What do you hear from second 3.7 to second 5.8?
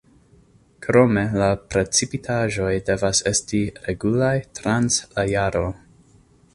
regulaj trans la jaro.